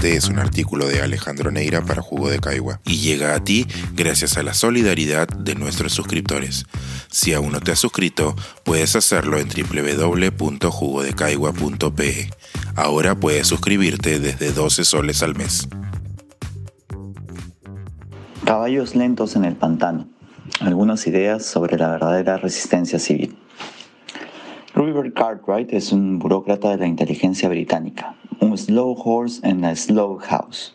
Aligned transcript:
Este 0.00 0.16
es 0.16 0.30
un 0.30 0.38
artículo 0.38 0.86
de 0.86 1.02
Alejandro 1.02 1.50
Neira 1.50 1.82
para 1.82 2.00
Jugo 2.00 2.30
de 2.30 2.38
Caigua 2.38 2.80
y 2.86 3.00
llega 3.00 3.34
a 3.34 3.44
ti 3.44 3.66
gracias 3.94 4.38
a 4.38 4.42
la 4.42 4.54
solidaridad 4.54 5.28
de 5.28 5.54
nuestros 5.54 5.92
suscriptores. 5.92 6.64
Si 7.10 7.34
aún 7.34 7.52
no 7.52 7.60
te 7.60 7.72
has 7.72 7.80
suscrito, 7.80 8.34
puedes 8.64 8.96
hacerlo 8.96 9.36
en 9.36 9.50
www.jugodecaigua.pe. 9.50 12.30
Ahora 12.76 13.14
puedes 13.14 13.46
suscribirte 13.46 14.20
desde 14.20 14.52
12 14.52 14.86
soles 14.86 15.22
al 15.22 15.36
mes. 15.36 15.68
Caballos 18.46 18.96
lentos 18.96 19.36
en 19.36 19.44
el 19.44 19.56
pantano. 19.56 20.08
Algunas 20.60 21.06
ideas 21.06 21.44
sobre 21.44 21.76
la 21.76 21.90
verdadera 21.90 22.38
resistencia 22.38 22.98
civil. 22.98 23.36
River 24.74 25.12
Cartwright 25.12 25.74
es 25.74 25.92
un 25.92 26.18
burócrata 26.18 26.70
de 26.70 26.78
la 26.78 26.86
inteligencia 26.86 27.50
británica, 27.50 28.16
un 28.40 28.56
slow 28.56 28.96
horse 28.96 29.46
en 29.46 29.64
a 29.64 29.76
slow 29.76 30.18
house. 30.18 30.74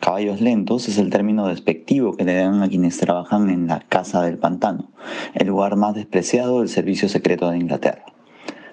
Caballos 0.00 0.40
lentos 0.40 0.88
es 0.88 0.98
el 0.98 1.10
término 1.10 1.46
despectivo 1.46 2.16
que 2.16 2.24
le 2.24 2.34
dan 2.34 2.62
a 2.62 2.68
quienes 2.68 2.98
trabajan 2.98 3.48
en 3.50 3.68
la 3.68 3.80
Casa 3.80 4.22
del 4.22 4.38
Pantano, 4.38 4.90
el 5.34 5.46
lugar 5.46 5.76
más 5.76 5.94
despreciado 5.94 6.58
del 6.58 6.68
servicio 6.68 7.08
secreto 7.08 7.48
de 7.50 7.58
Inglaterra. 7.58 8.04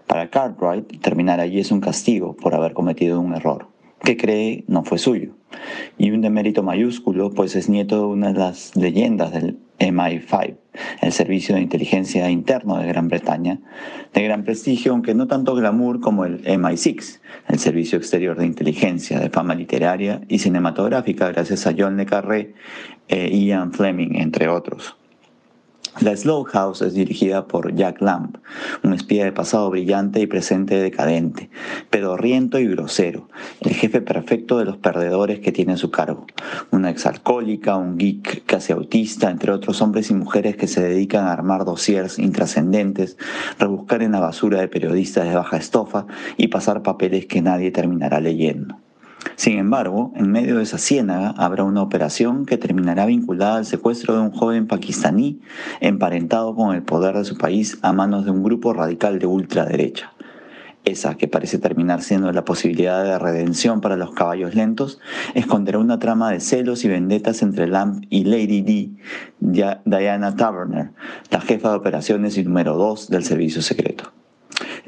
Para 0.08 0.30
Cartwright, 0.30 1.02
terminar 1.02 1.40
allí 1.40 1.60
es 1.60 1.72
un 1.72 1.80
castigo 1.80 2.36
por 2.36 2.56
haber 2.56 2.74
cometido 2.74 3.20
un 3.22 3.34
error, 3.34 3.68
que 4.04 4.18
cree 4.18 4.66
no 4.68 4.84
fue 4.84 4.98
suyo, 4.98 5.36
y 5.98 6.12
un 6.12 6.22
demérito 6.22 6.64
mayúsculo, 6.64 7.32
pues 7.32 7.56
es 7.56 7.70
nieto 7.70 7.98
de 7.98 8.06
una 8.06 8.34
de 8.34 8.40
las 8.40 8.76
leyendas 8.76 9.32
del 9.32 9.58
MI5, 9.80 10.56
el 11.02 11.12
servicio 11.12 11.56
de 11.56 11.62
inteligencia 11.62 12.30
interno 12.30 12.78
de 12.78 12.88
Gran 12.88 13.08
Bretaña, 13.08 13.60
de 14.14 14.24
gran 14.24 14.44
prestigio, 14.44 14.92
aunque 14.92 15.16
no 15.16 15.28
tanto 15.28 15.56
glamour 15.56 16.00
como 16.00 16.26
el 16.26 16.44
MI6, 16.44 17.20
el 17.48 17.60
servicio 17.60 17.98
exterior 17.98 18.38
de 18.38 18.46
inteligencia 18.46 19.20
de 19.20 19.30
fama 19.30 19.56
literaria 19.56 20.22
y 20.28 20.40
cinematográfica 20.40 21.32
gracias 21.32 21.66
a 21.66 21.74
John 21.78 21.98
le 21.98 22.06
Carré 22.06 22.54
e 23.08 23.36
Ian 23.36 23.74
Fleming, 23.74 24.16
entre 24.16 24.48
otros. 24.48 24.96
La 26.00 26.16
Slow 26.16 26.46
House 26.46 26.82
es 26.82 26.94
dirigida 26.94 27.48
por 27.48 27.76
Jack 27.76 28.02
Lamb, 28.02 28.38
un 28.82 28.94
espía 28.94 29.26
de 29.26 29.34
pasado 29.34 29.70
brillante 29.70 30.22
y 30.22 30.26
presente 30.26 30.76
decadente, 30.76 31.50
pedorriento 31.90 32.60
y 32.60 32.68
grosero, 32.68 33.28
el 33.60 33.74
jefe 33.74 34.00
perfecto 34.02 34.58
de 34.58 34.66
los 34.66 34.78
perdedores 34.78 35.42
que 35.42 35.52
tiene 35.52 35.74
a 35.74 35.78
su 35.78 35.92
cargo. 35.92 36.26
Una 36.72 36.90
exalcohólica, 36.90 37.76
un 37.76 37.98
geek 37.98 38.46
casi 38.46 38.72
autista, 38.72 39.30
entre 39.30 39.52
otros 39.52 39.82
hombres 39.82 40.10
y 40.10 40.14
mujeres 40.14 40.56
que 40.56 40.68
se 40.68 40.82
dedican 40.82 41.28
a 41.28 41.34
armar 41.34 41.66
dossiers 41.66 42.20
intrascendentes, 42.20 43.18
rebuscar 43.60 44.02
en 44.02 44.14
la 44.14 44.22
basura 44.22 44.62
de 44.62 44.70
periodistas 44.70 45.28
de 45.28 45.36
baja 45.36 45.58
estofa 45.58 46.08
y 46.38 46.48
pasar 46.48 46.84
papeles 46.84 47.26
que 47.26 47.42
nadie 47.42 47.70
terminará 47.70 48.22
leyendo. 48.22 48.78
Sin 49.36 49.58
embargo, 49.58 50.14
en 50.16 50.32
medio 50.32 50.58
de 50.58 50.64
esa 50.64 50.78
ciénaga 50.78 51.34
habrá 51.38 51.64
una 51.64 51.82
operación 51.82 52.46
que 52.46 52.58
terminará 52.58 53.06
vinculada 53.06 53.58
al 53.58 53.66
secuestro 53.66 54.16
de 54.16 54.22
un 54.22 54.32
joven 54.32 54.68
pakistaní 54.68 55.42
emparentado 55.80 56.56
con 56.56 56.76
el 56.76 56.84
poder 56.84 57.16
de 57.18 57.26
su 57.26 57.38
país 57.38 57.78
a 57.82 57.94
manos 57.94 58.26
de 58.26 58.32
un 58.32 58.44
grupo 58.44 58.74
radical 58.74 59.20
de 59.20 59.28
ultraderecha. 59.28 60.14
Esa, 60.84 61.16
que 61.16 61.28
parece 61.28 61.60
terminar 61.60 62.02
siendo 62.02 62.32
la 62.32 62.44
posibilidad 62.44 63.04
de 63.04 63.20
redención 63.20 63.82
para 63.82 63.98
los 63.98 64.14
caballos 64.14 64.56
lentos, 64.56 65.00
esconderá 65.36 65.78
una 65.78 66.00
trama 66.00 66.32
de 66.32 66.40
celos 66.40 66.84
y 66.84 66.88
vendetas 66.88 67.44
entre 67.44 67.68
Lamb 67.68 68.04
y 68.10 68.24
Lady 68.24 68.62
D, 68.62 68.90
Diana 69.40 70.36
Taverner, 70.36 70.90
la 71.30 71.42
jefa 71.42 71.70
de 71.70 71.76
operaciones 71.76 72.36
y 72.38 72.44
número 72.44 72.76
2 72.78 73.10
del 73.12 73.24
servicio 73.24 73.62
secreto. 73.62 74.12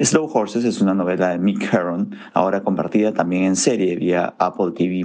Slow 0.00 0.28
Horses 0.32 0.64
es 0.64 0.80
una 0.80 0.92
novela 0.92 1.28
de 1.28 1.38
Mick 1.38 1.72
Herron, 1.72 2.16
ahora 2.32 2.64
convertida 2.64 3.12
también 3.12 3.44
en 3.44 3.56
serie 3.56 3.94
vía 3.94 4.34
Apple 4.38 4.72
TV+, 4.76 5.04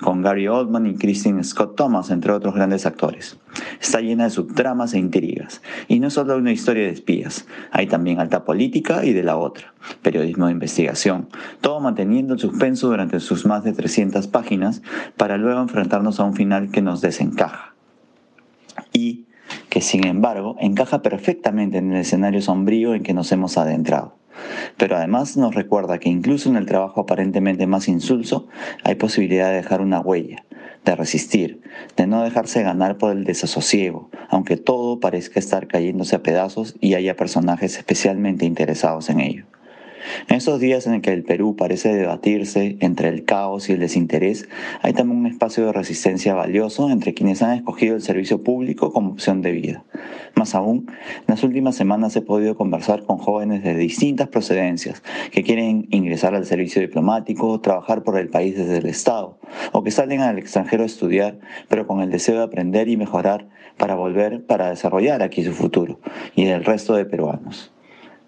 con 0.00 0.22
Gary 0.22 0.46
Oldman 0.46 0.86
y 0.86 0.94
Kristen 0.94 1.42
Scott 1.42 1.74
Thomas, 1.76 2.10
entre 2.10 2.32
otros 2.32 2.54
grandes 2.54 2.86
actores. 2.86 3.38
Está 3.80 4.00
llena 4.00 4.24
de 4.24 4.30
subtramas 4.30 4.94
e 4.94 4.98
intrigas, 4.98 5.60
y 5.88 5.98
no 5.98 6.06
es 6.06 6.14
solo 6.14 6.36
una 6.36 6.52
historia 6.52 6.84
de 6.84 6.90
espías, 6.90 7.46
hay 7.72 7.88
también 7.88 8.20
alta 8.20 8.44
política 8.44 9.04
y 9.04 9.12
de 9.12 9.24
la 9.24 9.36
otra, 9.36 9.74
periodismo 10.02 10.46
de 10.46 10.52
investigación, 10.52 11.28
todo 11.60 11.80
manteniendo 11.80 12.34
el 12.34 12.40
suspenso 12.40 12.88
durante 12.88 13.18
sus 13.18 13.44
más 13.44 13.64
de 13.64 13.72
300 13.72 14.28
páginas 14.28 14.82
para 15.16 15.36
luego 15.36 15.60
enfrentarnos 15.60 16.20
a 16.20 16.24
un 16.24 16.34
final 16.34 16.70
que 16.70 16.80
nos 16.80 17.00
desencaja. 17.00 17.74
Y 18.92 19.26
que 19.72 19.80
sin 19.80 20.06
embargo 20.06 20.54
encaja 20.60 21.00
perfectamente 21.00 21.78
en 21.78 21.92
el 21.92 22.02
escenario 22.02 22.42
sombrío 22.42 22.94
en 22.94 23.02
que 23.02 23.14
nos 23.14 23.32
hemos 23.32 23.56
adentrado. 23.56 24.14
Pero 24.76 24.98
además 24.98 25.38
nos 25.38 25.54
recuerda 25.54 25.98
que 25.98 26.10
incluso 26.10 26.50
en 26.50 26.56
el 26.56 26.66
trabajo 26.66 27.00
aparentemente 27.00 27.66
más 27.66 27.88
insulso 27.88 28.48
hay 28.84 28.96
posibilidad 28.96 29.48
de 29.48 29.56
dejar 29.56 29.80
una 29.80 30.00
huella, 30.00 30.44
de 30.84 30.94
resistir, 30.94 31.62
de 31.96 32.06
no 32.06 32.22
dejarse 32.22 32.62
ganar 32.62 32.98
por 32.98 33.12
el 33.12 33.24
desasosiego, 33.24 34.10
aunque 34.28 34.58
todo 34.58 35.00
parezca 35.00 35.40
estar 35.40 35.66
cayéndose 35.68 36.16
a 36.16 36.22
pedazos 36.22 36.76
y 36.78 36.92
haya 36.92 37.16
personajes 37.16 37.78
especialmente 37.78 38.44
interesados 38.44 39.08
en 39.08 39.20
ello. 39.20 39.46
En 40.28 40.36
esos 40.36 40.60
días 40.60 40.86
en 40.86 41.00
que 41.00 41.12
el 41.12 41.24
Perú 41.24 41.56
parece 41.56 41.94
debatirse 41.94 42.76
entre 42.80 43.08
el 43.08 43.24
caos 43.24 43.68
y 43.68 43.72
el 43.72 43.80
desinterés, 43.80 44.48
hay 44.80 44.92
también 44.92 45.20
un 45.20 45.26
espacio 45.26 45.66
de 45.66 45.72
resistencia 45.72 46.34
valioso 46.34 46.90
entre 46.90 47.14
quienes 47.14 47.42
han 47.42 47.56
escogido 47.56 47.96
el 47.96 48.02
servicio 48.02 48.42
público 48.42 48.92
como 48.92 49.12
opción 49.12 49.42
de 49.42 49.52
vida. 49.52 49.84
Más 50.34 50.54
aún, 50.54 50.86
en 50.88 51.24
las 51.28 51.42
últimas 51.42 51.76
semanas 51.76 52.16
he 52.16 52.22
podido 52.22 52.56
conversar 52.56 53.04
con 53.04 53.18
jóvenes 53.18 53.62
de 53.62 53.74
distintas 53.74 54.28
procedencias 54.28 55.02
que 55.30 55.42
quieren 55.42 55.86
ingresar 55.90 56.34
al 56.34 56.46
servicio 56.46 56.80
diplomático, 56.80 57.60
trabajar 57.60 58.02
por 58.02 58.18
el 58.18 58.28
país 58.28 58.56
desde 58.56 58.78
el 58.78 58.86
Estado, 58.86 59.38
o 59.72 59.82
que 59.82 59.90
salen 59.90 60.20
al 60.20 60.38
extranjero 60.38 60.82
a 60.82 60.86
estudiar, 60.86 61.38
pero 61.68 61.86
con 61.86 62.00
el 62.00 62.10
deseo 62.10 62.36
de 62.38 62.44
aprender 62.44 62.88
y 62.88 62.96
mejorar 62.96 63.48
para 63.76 63.94
volver 63.94 64.44
para 64.44 64.70
desarrollar 64.70 65.22
aquí 65.22 65.42
su 65.44 65.52
futuro 65.52 65.98
y 66.36 66.44
el 66.46 66.64
resto 66.64 66.94
de 66.94 67.04
peruanos 67.04 67.71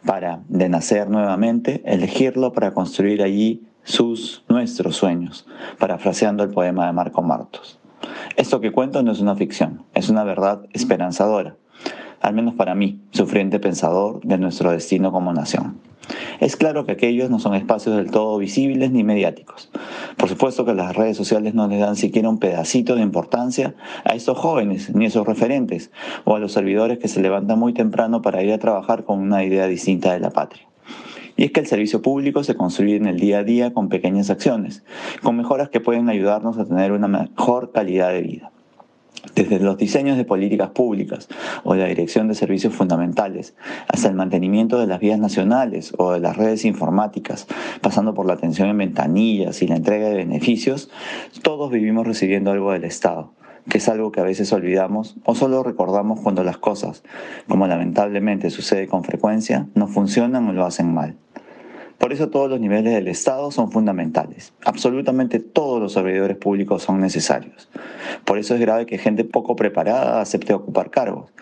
para, 0.04 0.40
de 0.48 0.68
nacer 0.68 1.08
nuevamente, 1.08 1.82
elegirlo 1.84 2.52
para 2.52 2.72
construir 2.72 3.22
allí 3.22 3.66
sus, 3.82 4.44
nuestros 4.48 4.96
sueños, 4.96 5.46
parafraseando 5.78 6.42
el 6.42 6.50
poema 6.50 6.86
de 6.86 6.92
Marco 6.92 7.22
Martos. 7.22 7.78
Esto 8.36 8.60
que 8.60 8.72
cuento 8.72 9.02
no 9.02 9.12
es 9.12 9.20
una 9.20 9.36
ficción, 9.36 9.82
es 9.94 10.08
una 10.08 10.24
verdad 10.24 10.62
esperanzadora, 10.72 11.56
al 12.20 12.34
menos 12.34 12.54
para 12.54 12.74
mí, 12.74 13.00
sufriente 13.10 13.60
pensador 13.60 14.20
de 14.22 14.38
nuestro 14.38 14.70
destino 14.70 15.12
como 15.12 15.32
nación. 15.32 15.78
Es 16.40 16.56
claro 16.56 16.84
que 16.84 16.92
aquellos 16.92 17.30
no 17.30 17.38
son 17.38 17.54
espacios 17.54 17.96
del 17.96 18.10
todo 18.10 18.38
visibles 18.38 18.90
ni 18.90 19.04
mediáticos. 19.04 19.70
Por 20.16 20.28
supuesto 20.28 20.64
que 20.64 20.74
las 20.74 20.96
redes 20.96 21.16
sociales 21.16 21.54
no 21.54 21.68
les 21.68 21.80
dan 21.80 21.96
siquiera 21.96 22.28
un 22.28 22.38
pedacito 22.38 22.96
de 22.96 23.02
importancia 23.02 23.74
a 24.04 24.14
estos 24.14 24.38
jóvenes, 24.38 24.94
ni 24.94 25.04
a 25.04 25.08
esos 25.08 25.26
referentes, 25.26 25.90
o 26.24 26.36
a 26.36 26.38
los 26.40 26.52
servidores 26.52 26.98
que 26.98 27.08
se 27.08 27.20
levantan 27.20 27.58
muy 27.58 27.72
temprano 27.72 28.22
para 28.22 28.42
ir 28.42 28.52
a 28.52 28.58
trabajar 28.58 29.04
con 29.04 29.20
una 29.20 29.44
idea 29.44 29.66
distinta 29.66 30.12
de 30.12 30.20
la 30.20 30.30
patria. 30.30 30.66
Y 31.36 31.44
es 31.44 31.50
que 31.50 31.60
el 31.60 31.66
servicio 31.66 32.00
público 32.00 32.44
se 32.44 32.54
construye 32.54 32.96
en 32.96 33.06
el 33.06 33.18
día 33.18 33.38
a 33.38 33.44
día 33.44 33.72
con 33.72 33.88
pequeñas 33.88 34.30
acciones, 34.30 34.84
con 35.22 35.36
mejoras 35.36 35.68
que 35.68 35.80
pueden 35.80 36.08
ayudarnos 36.08 36.58
a 36.58 36.64
tener 36.64 36.92
una 36.92 37.08
mejor 37.08 37.72
calidad 37.72 38.10
de 38.10 38.22
vida 38.22 38.52
desde 39.34 39.58
los 39.60 39.76
diseños 39.78 40.16
de 40.16 40.24
políticas 40.24 40.70
públicas 40.70 41.28
o 41.62 41.74
la 41.74 41.86
dirección 41.86 42.28
de 42.28 42.34
servicios 42.34 42.74
fundamentales, 42.74 43.54
hasta 43.88 44.08
el 44.08 44.14
mantenimiento 44.14 44.78
de 44.78 44.86
las 44.86 45.00
vías 45.00 45.18
nacionales 45.18 45.92
o 45.98 46.12
de 46.12 46.20
las 46.20 46.36
redes 46.36 46.64
informáticas, 46.64 47.46
pasando 47.80 48.14
por 48.14 48.26
la 48.26 48.34
atención 48.34 48.68
en 48.68 48.78
ventanillas 48.78 49.62
y 49.62 49.66
la 49.66 49.76
entrega 49.76 50.08
de 50.08 50.16
beneficios, 50.16 50.90
todos 51.42 51.70
vivimos 51.70 52.06
recibiendo 52.06 52.50
algo 52.50 52.72
del 52.72 52.84
Estado 52.84 53.32
que 53.68 53.78
es 53.78 53.88
algo 53.88 54.12
que 54.12 54.20
a 54.20 54.24
veces 54.24 54.52
olvidamos 54.52 55.16
o 55.24 55.34
solo 55.34 55.62
recordamos 55.62 56.20
cuando 56.20 56.44
las 56.44 56.58
cosas, 56.58 57.02
como 57.48 57.66
lamentablemente 57.66 58.50
sucede 58.50 58.86
con 58.88 59.04
frecuencia, 59.04 59.68
no 59.74 59.88
funcionan 59.88 60.48
o 60.48 60.52
lo 60.52 60.66
hacen 60.66 60.92
mal. 60.92 61.16
Por 61.98 62.12
eso 62.12 62.28
todos 62.28 62.50
los 62.50 62.60
niveles 62.60 62.92
del 62.92 63.08
Estado 63.08 63.50
son 63.50 63.70
fundamentales. 63.70 64.52
Absolutamente 64.64 65.38
todos 65.38 65.80
los 65.80 65.92
servidores 65.92 66.36
públicos 66.36 66.82
son 66.82 67.00
necesarios. 67.00 67.70
Por 68.24 68.38
eso 68.38 68.54
es 68.54 68.60
grave 68.60 68.86
que 68.86 68.98
gente 68.98 69.24
poco 69.24 69.56
preparada 69.56 70.20
acepte 70.20 70.54
ocupar 70.54 70.90
cargos, 70.90 71.32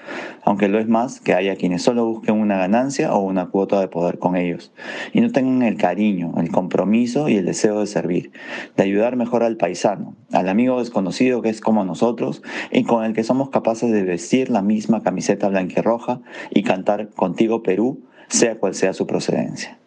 aunque 0.44 0.68
lo 0.68 0.78
es 0.78 0.88
más 0.88 1.20
que 1.20 1.34
haya 1.34 1.56
quienes 1.56 1.82
solo 1.82 2.06
busquen 2.06 2.36
una 2.36 2.58
ganancia 2.58 3.14
o 3.14 3.20
una 3.20 3.46
cuota 3.46 3.80
de 3.80 3.88
poder 3.88 4.18
con 4.18 4.36
ellos, 4.36 4.72
y 5.12 5.20
no 5.20 5.30
tengan 5.30 5.62
el 5.62 5.76
cariño, 5.76 6.34
el 6.36 6.50
compromiso 6.50 7.28
y 7.28 7.36
el 7.36 7.46
deseo 7.46 7.80
de 7.80 7.86
servir, 7.86 8.32
de 8.76 8.82
ayudar 8.82 9.16
mejor 9.16 9.42
al 9.42 9.56
paisano, 9.56 10.14
al 10.32 10.48
amigo 10.48 10.78
desconocido 10.78 11.42
que 11.42 11.48
es 11.48 11.60
como 11.60 11.84
nosotros 11.84 12.42
y 12.70 12.84
con 12.84 13.04
el 13.04 13.14
que 13.14 13.24
somos 13.24 13.50
capaces 13.50 13.90
de 13.90 14.02
vestir 14.02 14.50
la 14.50 14.62
misma 14.62 15.02
camiseta 15.02 15.48
blanca 15.48 15.74
y 15.78 15.82
roja 15.82 16.20
y 16.50 16.62
cantar 16.62 17.10
Contigo 17.10 17.62
Perú, 17.62 18.00
sea 18.28 18.56
cual 18.58 18.74
sea 18.74 18.92
su 18.92 19.06
procedencia. 19.06 19.78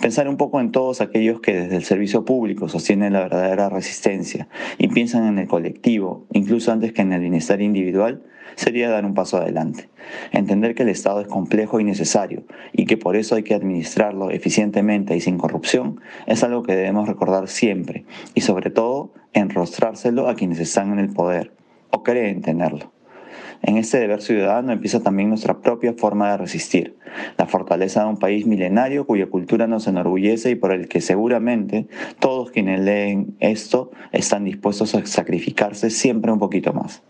Pensar 0.00 0.28
un 0.28 0.36
poco 0.36 0.60
en 0.60 0.72
todos 0.72 1.00
aquellos 1.00 1.40
que 1.40 1.54
desde 1.54 1.76
el 1.76 1.84
servicio 1.84 2.24
público 2.24 2.68
sostienen 2.68 3.14
la 3.14 3.20
verdadera 3.20 3.70
resistencia 3.70 4.46
y 4.78 4.88
piensan 4.88 5.26
en 5.26 5.38
el 5.38 5.48
colectivo, 5.48 6.26
incluso 6.32 6.70
antes 6.70 6.92
que 6.92 7.02
en 7.02 7.12
el 7.12 7.20
bienestar 7.20 7.62
individual, 7.62 8.22
sería 8.56 8.90
dar 8.90 9.04
un 9.04 9.14
paso 9.14 9.38
adelante. 9.38 9.88
Entender 10.32 10.74
que 10.74 10.82
el 10.82 10.90
Estado 10.90 11.20
es 11.20 11.28
complejo 11.28 11.80
y 11.80 11.84
necesario 11.84 12.44
y 12.72 12.86
que 12.86 12.96
por 12.96 13.16
eso 13.16 13.36
hay 13.36 13.42
que 13.42 13.54
administrarlo 13.54 14.30
eficientemente 14.30 15.16
y 15.16 15.20
sin 15.20 15.38
corrupción 15.38 16.00
es 16.26 16.44
algo 16.44 16.62
que 16.62 16.76
debemos 16.76 17.08
recordar 17.08 17.48
siempre 17.48 18.04
y 18.34 18.42
sobre 18.42 18.70
todo 18.70 19.12
enrostrárselo 19.32 20.28
a 20.28 20.34
quienes 20.34 20.58
están 20.58 20.92
en 20.92 20.98
el 20.98 21.10
poder 21.10 21.52
o 21.90 22.02
creen 22.02 22.42
tenerlo. 22.42 22.95
En 23.66 23.78
este 23.78 23.98
deber 23.98 24.22
ciudadano 24.22 24.70
empieza 24.70 25.00
también 25.00 25.28
nuestra 25.28 25.60
propia 25.60 25.92
forma 25.92 26.30
de 26.30 26.36
resistir, 26.36 26.96
la 27.36 27.46
fortaleza 27.48 28.02
de 28.02 28.06
un 28.06 28.16
país 28.16 28.46
milenario 28.46 29.06
cuya 29.06 29.26
cultura 29.26 29.66
nos 29.66 29.88
enorgullece 29.88 30.50
y 30.52 30.54
por 30.54 30.70
el 30.70 30.86
que 30.86 31.00
seguramente 31.00 31.88
todos 32.20 32.52
quienes 32.52 32.80
leen 32.80 33.36
esto 33.40 33.90
están 34.12 34.44
dispuestos 34.44 34.94
a 34.94 35.04
sacrificarse 35.04 35.90
siempre 35.90 36.30
un 36.30 36.38
poquito 36.38 36.72
más, 36.72 37.02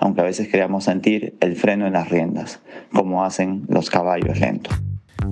aunque 0.00 0.22
a 0.22 0.24
veces 0.24 0.48
creamos 0.50 0.82
sentir 0.84 1.36
el 1.38 1.54
freno 1.54 1.86
en 1.86 1.92
las 1.92 2.08
riendas, 2.08 2.60
como 2.92 3.24
hacen 3.24 3.62
los 3.68 3.88
caballos 3.88 4.40
lentos. 4.40 4.74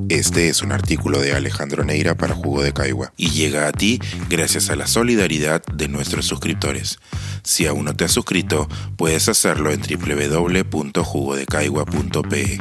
Este 0.09 0.49
es 0.49 0.63
un 0.63 0.71
artículo 0.71 1.21
de 1.21 1.35
Alejandro 1.35 1.85
Neira 1.85 2.15
para 2.15 2.35
Jugo 2.35 2.63
de 2.63 2.73
Caigua 2.73 3.13
y 3.17 3.31
llega 3.31 3.67
a 3.67 3.73
ti 3.73 3.99
gracias 4.31 4.71
a 4.71 4.77
la 4.77 4.87
solidaridad 4.87 5.63
de 5.75 5.89
nuestros 5.89 6.27
suscriptores. 6.27 7.01
Si 7.43 7.67
aún 7.67 7.85
no 7.85 7.95
te 7.95 8.05
has 8.05 8.13
suscrito, 8.13 8.69
puedes 8.97 9.29
hacerlo 9.29 9.71
en 9.71 9.81
www.jugodecaigua.pe. 9.81 12.59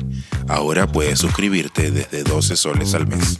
Ahora 0.47 0.91
puedes 0.91 1.19
suscribirte 1.19 1.91
desde 1.91 2.23
12 2.23 2.57
soles 2.57 2.93
al 2.93 3.07
mes. 3.07 3.39